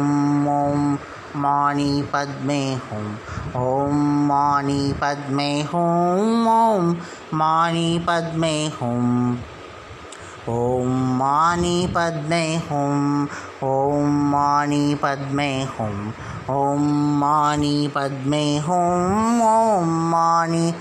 ॐ 0.48 0.96
मानि 1.36 2.04
पद्मे 2.14 2.74
हुं, 2.74 3.16
ॐ 3.62 3.94
मानि 4.28 4.94
पद्मे 5.02 5.62
हुं, 5.62 6.48
ॐ 6.48 6.96
मानि 7.34 8.06
पद्मे 8.08 8.68
हुं। 8.68 9.36
ॐ 10.50 10.88
मानि 11.18 11.88
पद्मे 11.96 12.56
हुं, 12.56 13.28
ॐ 13.64 14.06
मानि 14.32 14.98
पद्मे 15.04 15.64
हुं, 15.64 16.12
ॐ 16.50 16.80
मानि 17.20 17.92
पद्मे 17.96 18.58
हुं, 18.58 19.42
ॐ 19.42 19.86
मानि 19.86 20.74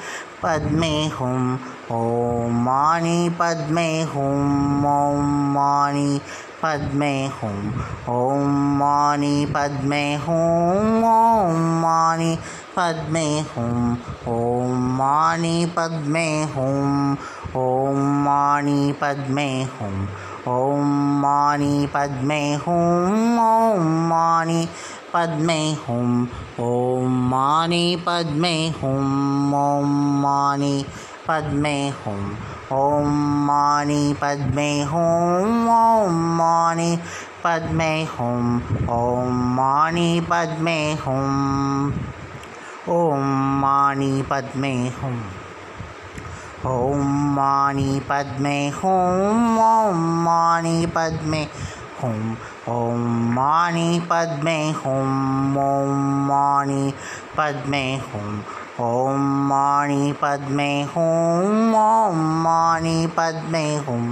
पद्मे 0.43 1.07
हुं, 1.07 1.57
ॐ 1.93 2.53
मानि 2.53 3.31
पद्मे 3.41 4.03
हुं, 4.03 4.63
ॐ 4.93 5.25
मानि 5.55 6.21
पद्मे 6.63 7.27
हुं, 7.27 7.73
ॐ 8.09 8.47
मानि 8.79 9.47
पद्मे 9.55 10.15
हुं, 10.15 11.03
ॐ 11.05 11.57
मानि 11.81 12.39
पद्मे 12.79 13.41
हुं, 13.41 13.97
ॐ 14.29 14.71
मानि 14.71 15.67
पद्मे 15.77 16.43
हुं 16.43 17.17
ॐ 17.57 17.95
मानि 17.97 18.95
पद्मे 19.01 19.63
हुं। 19.63 20.07
ॐ 20.49 20.81
मानि 21.21 21.89
पद्मे 21.95 22.55
हुं। 22.55 23.39
ॐ 23.39 23.81
मानि 24.09 24.69
पद्मे 25.15 25.73
हुं। 25.73 26.27
ॐ 26.61 27.09
मानि 27.09 27.97
पद्मे 28.07 28.69
हुं। 28.69 29.49
ॐ 29.55 29.85
मानि 30.21 30.85
पद्मे 31.29 31.89
हुं। 31.89 32.35
ॐ 32.73 33.05
मानि 33.47 34.15
पद्मे 34.23 34.83
हुं। 34.83 36.07
ॐ 36.07 36.13
मानि 36.13 37.01
पद्मे 37.45 38.05
हुं। 38.05 38.61
ॐ 38.91 39.33
मानि 39.33 40.21
पद्मे 40.31 40.93
हुं। 40.93 41.93
ॐ 42.89 43.21
मानि 43.61 44.25
पद्मे 44.31 44.89
हुं। 44.89 45.46
ॐ 46.66 47.04
मानि 47.36 48.02
पद्मे 48.10 48.58
हुं 48.70 49.60
ॐ 49.64 50.02
मानि 50.26 50.86
पद्मे 50.96 51.48
हुं 52.04 52.36
ॐ 52.70 53.06
मानि 53.36 54.02
पद्मे 54.12 54.58
हुं 54.72 55.06
ॐ 55.62 55.94
मानि 56.28 56.94
पद्मे 57.38 57.84
हुं 57.96 58.34
ॐ 58.80 59.18
मानि 59.48 60.14
पद्मे 60.22 60.70
हुं 60.84 61.80
ॐ 61.80 62.22
मानि 62.44 63.08
पद्मे 63.18 63.64
हुं 63.76 64.04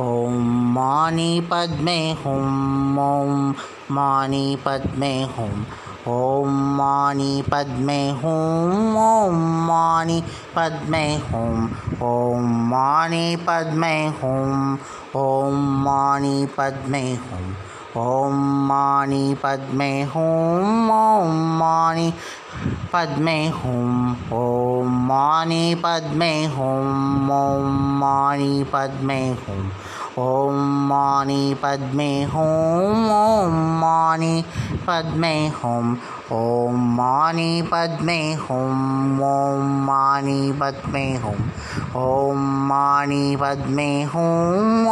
ॐ 0.00 0.38
मानि 0.74 1.48
पद्मे 1.52 1.98
हुं 2.24 2.44
ॐ 3.06 3.52
मानि 3.90 4.56
पद्मे 4.66 5.14
हुं 5.38 5.52
ॐ 6.09 6.53
मानि 6.77 7.43
पद्मे 7.51 7.99
हुं 8.21 8.93
ॐ 8.99 9.35
मानि 9.67 10.21
पद्मे 10.55 11.03
हुं 11.31 11.67
ॐ 12.07 12.45
मानि 12.69 13.25
पद्मे 13.47 13.95
हुं 14.21 14.77
ॐ 15.23 15.59
मानि 15.83 16.47
पद्मे 16.57 17.01
हुं 17.25 17.45
ॐ 17.97 18.39
मानि 18.69 19.35
पद्मे 19.43 19.91
हुं 20.03 20.89
ॐ 20.95 21.35
मानि 21.59 22.13
पद्मे 22.93 23.37
हुं 23.47 23.85
ॐ 24.39 24.97
मानि 25.09 25.75
पद्मे 25.83 26.33
हुं 26.45 26.83
ॐ 27.37 27.69
मानि 27.99 28.65
पद्मे 28.73 29.21
हुं 29.29 29.63
ॐ 30.19 30.55
मानि 30.87 31.55
पद्मे 31.63 32.11
हुं 32.31 33.03
ॐ 33.17 33.53
मानि 33.81 34.43
पद्मे 34.87 35.33
हुं 35.57 35.83
ॐ 36.37 36.79
मानि 36.95 37.51
पद्मे 37.71 38.17
हुं 38.41 38.73
ॐ 39.27 39.61
मानि 39.85 40.41
पद्मे 40.61 41.03
हुं 41.23 41.37
ॐ 42.01 42.43
मानि 42.71 43.35
पद्मे 43.43 43.87
हुं 44.15 44.27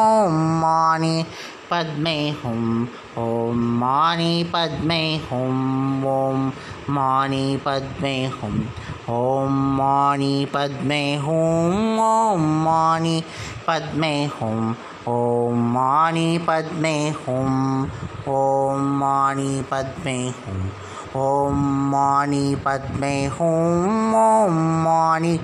ॐ 0.04 0.40
मानि 0.62 1.24
पद्मे 1.72 2.18
हुं 2.44 2.86
ॐ 3.24 3.64
मानि 3.80 4.44
पद्मे 4.54 5.04
हुं 5.32 5.52
ॐ 6.08 6.50
मानि 6.98 7.58
पद्मे 7.66 8.16
हुं 8.36 8.56
ॐ 9.16 9.62
मानि 9.78 10.46
पद्मे 10.54 11.02
हुं 11.26 11.98
ॐ 12.10 12.52
मानि 12.66 13.22
पद्मे 13.68 14.14
हुं 14.26 14.74
ॐ 15.08 15.60
मानि 15.74 16.40
पद्मे 16.48 16.96
हुं 17.20 17.52
ॐ 18.32 18.80
मानि 19.02 19.64
पद्मे 19.72 20.16
हुं 20.40 20.64
ॐ 21.26 21.62
मानि 21.92 22.56
पद्मे 22.66 23.14
हुं 23.36 23.54
ॐ 24.22 24.58
मानि 24.84 25.38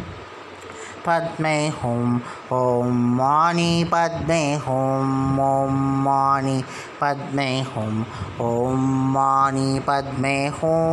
पद्मे 1.07 1.55
हुं 1.78 2.20
ॐ 2.57 2.91
मानि 3.20 3.86
पद्मे 3.93 4.41
हुं 4.66 5.07
ॐ 5.45 5.80
मानि 6.03 6.64
पद्मे 7.01 7.47
हुं 7.70 8.03
ॐ 8.49 8.84
मानि 9.16 9.80
पद्मे 9.88 10.36
हुं 10.57 10.91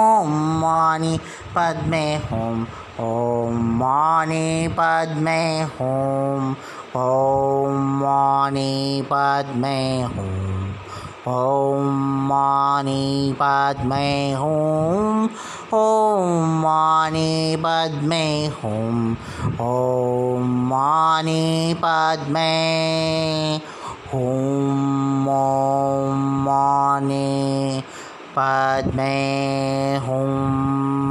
ॐ 0.00 0.34
मानि 0.60 1.18
पद्मे 1.56 2.04
हुं 2.30 2.64
ॐ 3.00 3.62
मानि 3.78 4.68
पद्मे 4.78 5.40
हुं 5.62 6.54
ॐ 6.96 7.70
मानीपद 8.02 9.52
में 9.56 10.04
हूँ। 10.04 10.74
ॐ 11.28 11.82
मानीपद 12.28 13.84
में 13.84 14.34
हूँ। 14.34 15.28
ॐ 15.74 16.44
मानीपद 16.60 18.00
में 18.02 18.48
हूँ। 18.48 19.16
ॐ 19.60 20.42
मानीपद 20.42 22.26
में 22.28 23.60
हूँ। 24.14 25.22
ॐ 25.22 26.14
मानी 26.18 27.82
पद 28.38 28.92
में 28.94 29.98
हूँ। 29.98 31.07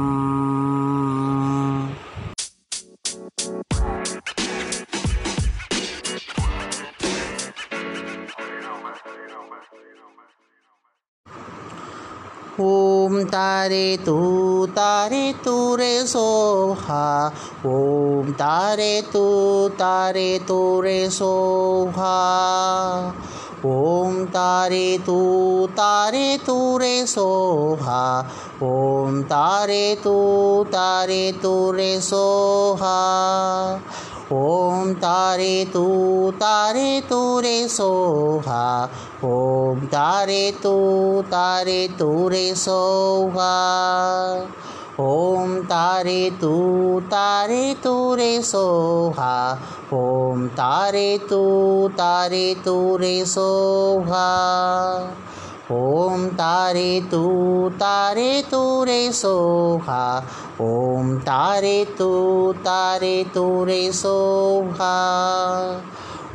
ॐ 12.60 13.24
तारे 13.24 13.98
तू 14.06 14.66
तारे 14.66 15.34
तू 15.44 15.76
रे 15.76 16.06
सोहा। 16.06 17.32
ॐ 17.66 18.32
तारे 18.32 19.02
तू 19.12 19.68
तारे 19.68 20.40
तू 20.48 20.80
रे 20.80 21.10
सोहा। 21.10 22.14
ॐ 23.66 24.24
तारे 24.24 24.98
तू 25.06 25.68
तारे 25.70 26.38
तू 26.46 26.78
रे 26.78 27.06
सोहा। 27.06 28.30
ॐ 28.62 29.22
तारे 29.22 29.96
तू 30.04 30.64
तारे 30.68 31.32
तू 31.42 31.72
रे 31.72 32.00
सोहा। 32.00 32.96
ॐ 34.32 34.94
तारे 34.94 35.70
तू 35.72 35.84
तारे 36.30 37.02
तू 37.10 37.40
रे 37.40 37.68
सोहा। 37.68 38.88
ॐ 39.24 39.80
तारे 39.86 40.52
तू 40.62 40.72
तारे 41.26 41.88
तू 41.98 42.28
रे 42.28 42.54
सोहा। 42.54 43.52
ॐ 45.00 45.62
तारे 45.62 46.30
तू 46.40 46.52
तारे 47.00 47.76
तू 47.84 48.14
रे 48.14 48.42
सोहा। 48.42 49.58
ॐ 49.92 50.46
तारे 50.46 51.18
तू 51.18 51.42
तारे 51.92 52.56
तू 52.64 52.96
रे 52.96 53.24
सोहा। 53.24 54.28
ॐ 55.72 56.22
तारे 56.36 57.00
तू 57.10 57.18
तारे 57.80 58.30
तू 58.50 58.60
रे 58.84 59.00
सोहा 59.12 60.04
ॐ 60.66 61.10
तारे 61.26 61.84
तू 61.98 62.06
तारे 62.66 63.12
तू 63.34 63.42
रे 63.64 63.80
सोहा 63.92 64.94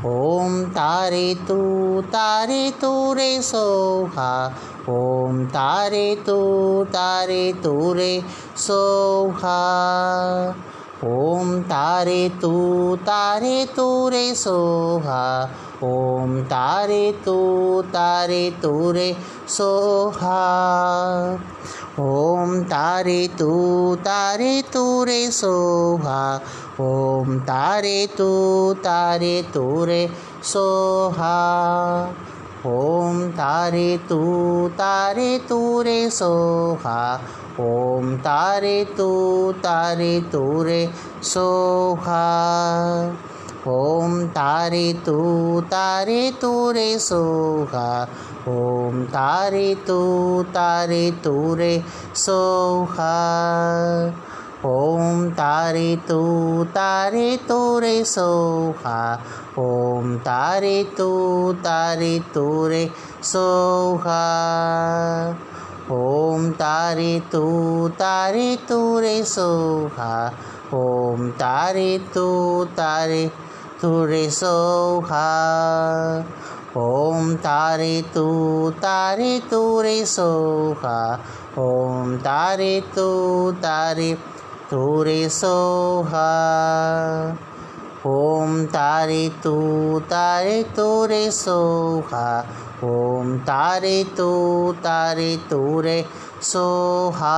ॐ 0.05 0.59
तारे 0.75 1.23
तू 1.47 1.57
तारे 2.15 2.61
तू 2.81 2.91
रे 3.13 3.31
सोहा 3.49 4.29
ॐ 4.89 5.43
तारे 5.55 6.05
तू 6.25 6.37
तारे 6.93 7.41
तू 7.63 7.93
रे 7.93 8.13
सोहा 8.67 9.57
ॐ 11.03 11.61
तारे 11.61 12.31
तू 12.41 12.51
तारे 12.95 13.67
तू 13.75 14.09
रे 14.09 14.35
सोहा। 14.35 15.49
ॐ 15.83 16.41
तारे 16.41 17.11
तू 17.25 17.35
तारे 17.81 18.53
तू 18.61 18.91
रे 18.91 19.17
सोहा। 19.47 20.37
ॐ 21.99 22.63
तारे 22.63 23.27
तू 23.27 23.95
तारे 23.95 24.63
तू 24.73 25.03
रे 25.03 25.31
सोहा। 25.31 26.41
ॐ 26.81 27.39
तारे 27.39 28.07
तू 28.17 28.29
तारे 28.73 29.45
तू 29.53 29.85
रे 29.85 30.09
सोहा। 30.43 31.33
ॐ 32.65 33.29
तारे 33.31 33.99
तू 34.09 34.17
तारे 34.67 35.41
तू 35.49 35.81
रे 35.81 36.09
सोहा। 36.09 37.21
ओम 37.59 38.17
तारे 38.17 38.85
तू 38.85 39.07
तारे 39.57 40.21
तू 40.31 40.63
रे 40.63 40.93
सोहा। 41.23 42.21
ओम 43.67 44.27
तारे 44.27 44.93
तू 45.05 45.17
तारे 45.61 46.33
तू 46.41 46.71
रे 46.71 46.99
सोहा। 46.99 48.07
ओम 48.47 49.03
तारे 49.03 49.75
तू 49.75 49.99
तारे 50.43 51.11
तू 51.23 51.55
रे 51.55 51.83
सोहा। 52.15 53.13
ओम 54.65 55.29
तारे 55.29 55.95
तू 55.95 56.21
तारे 56.63 57.39
तू 57.47 57.79
रे 57.79 58.03
सोहा। 58.03 59.19
ओम 59.59 60.17
तारे 60.17 60.83
तो 60.83 61.53
तारे 61.53 62.19
तोरे, 62.19 62.91
सोहा। 63.23 64.21
ओम 65.91 66.51
तारे 66.51 67.19
तो 67.31 67.89
तारे 67.89 68.55
तोरे, 68.55 69.23
सोहा। 69.23 70.33
ओम 70.73 71.29
तारे 71.29 71.99
तो 72.13 72.65
तारे 72.65 73.31
तोरे, 73.81 74.29
सोहा। 74.29 75.27
ओम 76.77 77.35
तारे 77.35 78.05
तो 78.13 78.69
तारे 78.71 79.39
तोरे, 79.51 80.05
सोहा। 80.05 81.19
ओम 81.57 82.17
तारे 82.17 82.81
तो 82.95 83.51
तारे 83.51 84.13
तोरे, 84.71 85.29
सोहा। 85.29 86.23
ओम 88.07 88.65
तारे 88.65 89.31
तू 89.43 89.53
तारे 89.99 90.63
तोरे 90.63 91.31
सोहा। 91.31 92.45
ओम 92.83 93.37
तारे 93.37 94.03
तू 94.03 94.73
तारे 94.77 95.37
तोरे 95.37 96.05
सोहा। 96.41 97.37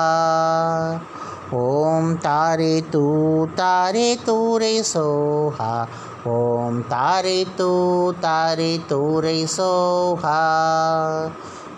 ओम 1.53 2.16
तारे 2.16 2.82
तू 2.82 3.45
तारे 3.51 4.16
तोरे 4.26 4.84
सोहा। 4.84 5.88
ओम 6.28 6.82
तारे 6.82 7.45
तू 7.57 8.11
तारे 8.11 8.78
तोरे 8.78 9.47
सोहा। 9.47 10.41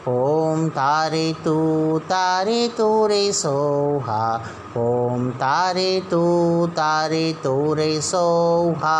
ॐ 0.09 0.69
तारे 0.69 1.35
तू 1.45 1.55
तारे 1.99 2.67
तू 2.77 3.07
रे 3.07 3.31
सोहा। 3.31 4.41
ॐ 4.77 5.31
तारे 5.31 6.01
तू 6.11 6.21
तारे 6.67 7.35
तू 7.43 7.73
रे 7.73 8.01
सोहा। 8.01 8.99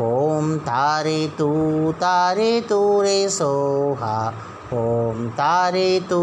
ॐ 0.00 0.56
तारे 0.58 1.32
तू 1.38 1.48
तारे 1.92 2.60
तू 2.60 3.02
रे 3.02 3.28
सोहा। 3.28 4.32
ओम 4.72 5.28
तारे 5.28 6.00
तू 6.10 6.20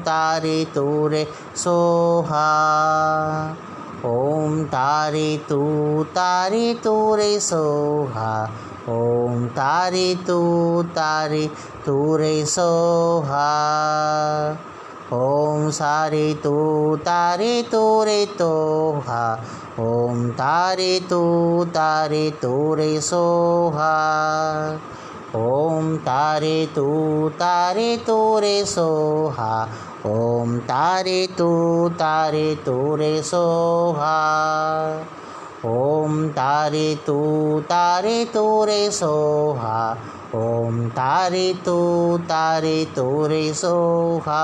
तारे 0.00 0.66
तू 0.74 1.08
रे 1.08 1.28
सोहा। 1.56 2.46
ॐ 4.04 4.64
तारे 4.64 5.40
तू 5.48 5.60
तारे 6.04 6.74
तू 6.84 7.14
रे 7.14 7.40
सोहा। 7.40 8.50
ॐ 8.88 9.46
तारे 9.46 10.14
तू 10.26 10.82
तारे 10.82 11.50
तू 11.86 12.16
रे 12.16 12.46
सोहा। 12.46 13.46
ॐ 15.12 15.70
सारे 15.70 16.34
तू 16.34 16.52
तारे 16.96 17.62
तू 17.62 18.04
रे 18.04 18.26
तोहा। 18.26 19.38
ॐ 19.80 20.28
तारे 20.30 21.00
तू 21.10 21.20
तारे 21.64 22.30
तू 22.42 22.74
रे 22.74 23.00
सोहा। 23.00 23.92
ॐ 25.36 25.96
तारे 25.96 26.68
तू 26.74 26.88
तारे 27.28 27.96
तू 27.96 28.38
रे 28.38 28.64
सोहा। 28.64 29.68
ॐ 30.06 30.58
तारे 30.58 31.28
तू 31.38 31.88
तारे 31.88 32.58
तू 32.66 32.96
रे 32.96 33.22
सोहा। 33.22 34.14
ॐ 35.66 36.28
तारे 36.28 36.94
तू 37.06 37.14
तारे 37.60 38.24
तू 38.24 38.64
रे 38.64 38.90
सोहा 38.90 39.76
ओम 40.34 40.88
तारे 40.88 41.52
तू 41.64 41.76
तारे 42.22 42.84
तू 42.96 43.04
रे 43.26 43.42
सोहा 43.54 44.42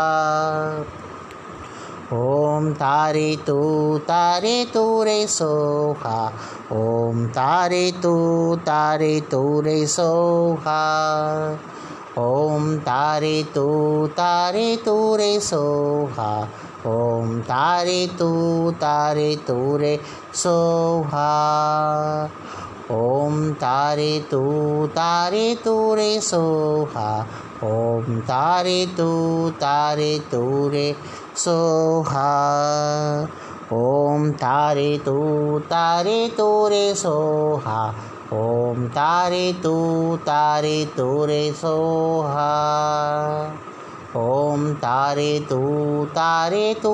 ओम 2.13 2.73
तारे 2.73 3.37
तू 3.47 3.59
तारे 4.09 4.55
तू 4.75 5.03
रे 5.03 5.27
सोहा 5.27 6.17
ओम 6.73 7.27
तारे 7.37 7.91
तू 8.03 8.15
तारे 8.69 9.21
तू 9.31 9.61
रे 9.61 9.87
सोहा 9.87 10.81
ओम 12.19 12.77
तारे 12.89 13.43
तू 13.55 13.67
तारे 14.17 14.77
तू 14.85 15.17
रे 15.17 15.39
सोहा 15.41 16.33
ॐ 16.87 17.41
तारे 17.41 18.11
तू 18.19 18.71
तारे 18.71 19.37
तू 19.37 19.77
रे 19.77 20.01
सोहा। 20.35 21.25
ओम 22.91 23.53
तारे 23.53 24.25
तू 24.31 24.41
तारे 24.87 25.59
तू 25.65 25.95
रे 25.95 26.21
सोहा। 26.21 27.27
ॐ 27.65 28.21
तारे 28.21 28.87
तू 28.87 29.51
तारे 29.51 30.23
तू 30.33 30.69
रे 30.69 30.97
सोहा। 31.37 32.31
ओम 33.73 34.31
तारे 34.31 34.99
तू 35.05 35.59
तारे 35.59 36.33
तू 36.37 36.69
रे 36.69 36.95
सोहा। 36.95 37.95
ॐ 38.33 38.89
तारे 38.89 39.53
तू 39.53 39.75
तारे 40.17 40.89
तू 40.97 41.25
रे 41.25 41.53
सोहा। 41.53 42.51
ॐ 44.17 44.75
तारे 44.75 45.47
तू 45.51 45.61
तारे 46.05 46.75
तू 46.75 46.93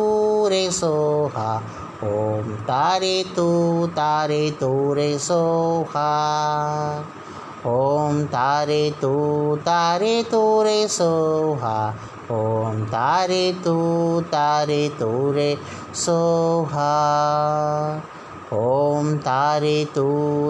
रे 0.48 0.70
सोहा। 0.70 1.62
ओम 2.04 2.54
तारे 2.54 3.24
तू 3.36 3.46
तारे 3.86 4.50
तू 4.50 4.94
रे 4.94 5.18
सोहा। 5.18 6.08
ॐ 7.66 8.24
तारे 8.24 8.94
तू 9.02 9.12
तारे 9.60 10.22
तू 10.22 10.62
रे 10.62 10.88
सोहा। 10.88 11.94
ॐ 12.30 12.84
तारे 12.84 13.56
तू 13.64 13.76
तारे 14.20 14.88
तू 14.88 15.32
रे 15.32 15.58
सोहा। 15.94 16.90
ओम 18.52 19.16
तारे 19.16 19.88
तू 19.94 20.06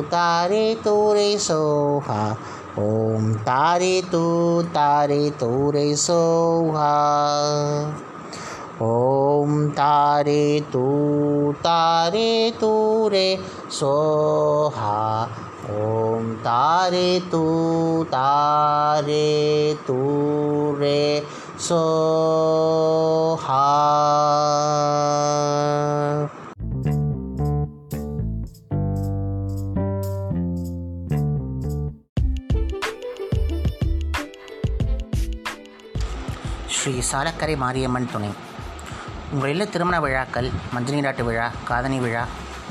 तारे 0.06 0.76
तू 0.84 1.12
रे 1.12 1.38
सोहा। 1.38 2.36
ॐ 2.78 3.34
तारे 3.34 4.02
तू 4.12 4.62
तारे 4.62 5.30
तू 5.30 5.70
रे 5.70 5.96
सोहा। 5.96 6.94
ॐ 8.82 9.68
तारे 9.68 10.64
तू 10.72 11.54
तारे 11.58 12.52
तू 12.60 13.08
रे 13.08 13.38
सोहा। 13.70 15.28
ॐ 15.70 16.34
तारे 16.34 17.22
तू 17.32 18.04
तारे 18.08 19.78
तू 19.86 20.76
रे 20.78 21.26
सोहा। 21.58 23.96
ஸ்ரீ 36.86 37.00
சாலக்கரை 37.10 37.54
மாரியம்மன் 37.62 38.10
துணை. 38.10 38.28
உங்கள் 39.32 39.52
இல்ல 39.52 39.64
திருமண 39.72 39.96
விழாக்கள் 40.04 40.48
மஞ்சள் 40.74 40.96
நீராட்டு 40.96 41.24
விழா 41.28 41.46
காதணி 41.68 41.98
விழா 42.04 42.22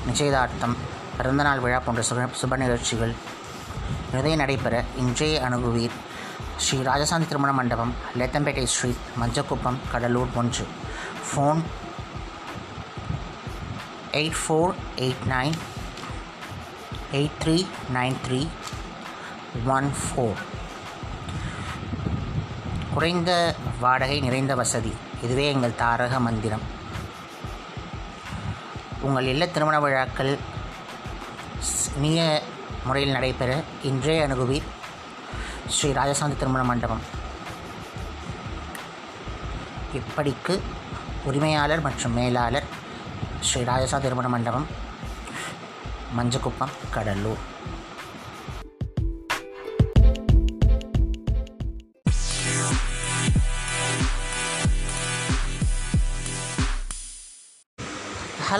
நிச்சயதார்த்தம் 0.05 0.76
பிறந்தநாள் 1.18 1.61
விழா 1.63 1.80
போன்ற 1.86 2.03
சுப 2.09 2.28
சுப 2.41 2.59
நிகழ்ச்சிகள் 2.61 3.13
நிறைய 4.13 4.36
நடைபெற 4.41 4.84
இன்றைய 5.03 5.41
அணுகுவீர் 5.47 5.97
ஸ்ரீ 6.63 6.78
ராஜசாந்தி 6.89 7.30
திருமண 7.32 7.51
மண்டபம் 7.59 7.93
லேத்தம்பேட்டை 8.22 8.66
ஸ்ட்ரீட் 8.76 9.03
மஞ்சக்குப்பம் 9.22 9.82
கடலூர் 9.91 10.34
ஒன்று. 10.41 10.68
Phone 11.28 11.61
eight 14.22 14.41
four 14.43 14.76
eight 15.05 15.30
nine 15.36 15.57
eight 17.20 17.39
three 17.43 17.59
nine 17.99 18.20
three 18.28 18.41
one 19.78 19.91
four. 20.03 20.39
குறைந்த 22.95 23.31
வாடகை 23.79 24.19
நிறைந்த 24.25 24.55
வசதி. 24.55 24.91
இதுவே 25.23 25.45
எங்கள் 25.53 25.75
தாரக 25.75 26.19
மந்திரம். 26.19 26.61
உங்கள் 29.01 29.27
இல்ல 29.31 29.47
திருமண 29.47 29.79
விழாக்கள் 29.79 30.37
இனிய 31.97 32.43
முறையில் 32.85 33.11
நடைபெற 33.11 33.63
இன்றைய 33.89 34.27
அணுகுவீர். 34.27 34.69
ஸ்ரீ 35.67 35.89
ராஜசாந்தி 35.91 36.37
திருமண 36.37 36.63
மண்டபம். 36.63 37.03
இப்படிக்கு 39.99 40.55
உரிமையாளர் 41.23 41.85
மற்றும் 41.87 42.13
மேலாளர் 42.13 42.69
ஸ்ரீ 43.39 43.61
ராஜசாந்தி 43.71 44.07
திருமண 44.07 44.29
மண்டபம் 44.35 44.67
Manjakuppam 46.17 46.75
Cuddalore. 46.95 47.43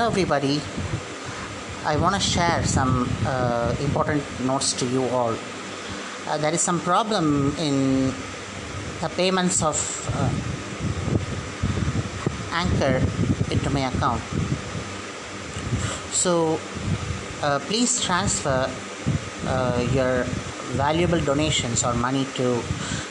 Everybody. 0.06 0.62
I 1.84 1.98
want 1.98 2.14
to 2.14 2.22
share 2.22 2.64
some 2.64 3.10
uh, 3.26 3.76
important 3.80 4.22
notes 4.46 4.72
to 4.74 4.86
you 4.86 5.04
all. 5.06 5.34
Uh, 6.28 6.38
there 6.38 6.54
is 6.54 6.62
some 6.62 6.80
problem 6.80 7.56
in 7.58 8.14
the 9.02 9.10
payments 9.18 9.64
of 9.64 9.76
uh, 10.14 10.30
Anchor 12.54 13.02
into 13.50 13.72
my 13.72 13.90
account. 13.90 14.22
So, 16.14 16.60
uh, 17.42 17.58
please 17.66 18.00
transfer 18.00 18.70
uh, 19.48 19.88
your 19.92 20.24
valuable 20.78 21.20
donations 21.20 21.84
or 21.84 21.96
money 21.96 22.26
to 22.36 22.62